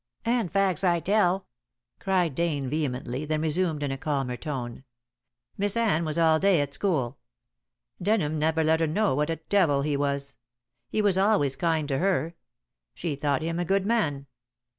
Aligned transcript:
"And 0.25 0.51
facts 0.51 0.83
I 0.83 0.99
tell," 0.99 1.45
cried 1.99 2.33
Dane 2.33 2.67
vehemently, 2.67 3.23
then 3.23 3.41
resumed 3.41 3.83
in 3.83 3.91
a 3.91 3.99
calmer 3.99 4.35
tone. 4.35 4.83
"Miss 5.59 5.77
Anne 5.77 6.05
was 6.05 6.17
all 6.17 6.39
day 6.39 6.59
at 6.59 6.73
school. 6.73 7.19
Denham 8.01 8.39
never 8.39 8.63
let 8.63 8.79
her 8.79 8.87
know 8.87 9.13
what 9.13 9.29
a 9.29 9.35
devil 9.35 9.83
he 9.83 9.95
was. 9.95 10.33
He 10.89 11.03
was 11.03 11.19
always 11.19 11.55
kind 11.55 11.87
to 11.89 11.99
her. 11.99 12.33
She 12.95 13.13
thought 13.15 13.43
him 13.43 13.59
a 13.59 13.63
good 13.63 13.85
man. 13.85 14.25